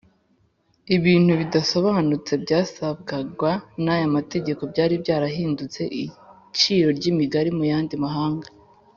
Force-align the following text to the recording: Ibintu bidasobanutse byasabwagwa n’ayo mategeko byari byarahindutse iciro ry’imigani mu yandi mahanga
Ibintu 0.95 1.31
bidasobanutse 1.41 2.31
byasabwagwa 2.43 3.51
n’ayo 3.83 4.07
mategeko 4.17 4.61
byari 4.71 4.95
byarahindutse 5.03 5.81
iciro 6.03 6.87
ry’imigani 6.97 7.51
mu 7.57 7.63
yandi 7.71 7.95
mahanga 8.05 8.47